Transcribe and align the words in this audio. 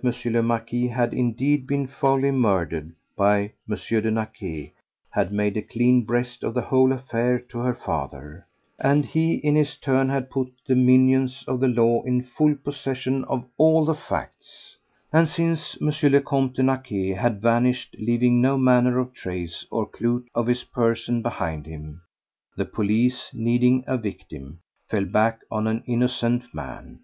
le 0.00 0.40
Marquis 0.44 0.86
had 0.86 1.12
indeed 1.12 1.66
been 1.66 1.84
foully 1.84 2.30
murdered 2.30 2.92
by 3.16 3.50
M. 3.68 3.76
de 4.00 4.10
Naquet, 4.12 4.72
had 5.10 5.32
made 5.32 5.56
a 5.56 5.60
clean 5.60 6.04
breast 6.04 6.44
of 6.44 6.54
the 6.54 6.60
whole 6.60 6.92
affair 6.92 7.40
to 7.40 7.58
her 7.58 7.74
father, 7.74 8.46
and 8.78 9.04
he 9.04 9.34
in 9.38 9.56
his 9.56 9.74
turn 9.74 10.08
had 10.08 10.30
put 10.30 10.52
the 10.68 10.76
minions 10.76 11.44
of 11.48 11.58
the 11.58 11.66
law 11.66 12.00
in 12.04 12.22
full 12.22 12.54
possession 12.54 13.24
of 13.24 13.44
all 13.56 13.84
the 13.84 13.94
facts; 13.96 14.76
and 15.12 15.28
since 15.28 15.76
M. 15.82 15.88
le 16.12 16.20
Comte 16.20 16.54
de 16.54 16.62
Naquet 16.62 17.14
had 17.14 17.42
vanished, 17.42 17.96
leaving 17.98 18.40
no 18.40 18.56
manner 18.56 19.00
of 19.00 19.12
trace 19.12 19.66
or 19.68 19.84
clue 19.84 20.24
of 20.32 20.46
his 20.46 20.62
person 20.62 21.22
behind 21.22 21.66
him, 21.66 22.02
the 22.56 22.64
police, 22.64 23.32
needing 23.34 23.82
a 23.88 23.98
victim, 23.98 24.60
fell 24.88 25.04
back 25.06 25.40
on 25.50 25.66
an 25.66 25.82
innocent 25.88 26.44
man. 26.54 27.00